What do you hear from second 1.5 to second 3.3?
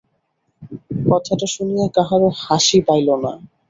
শুনিয়া কাহারও হাসি পাইল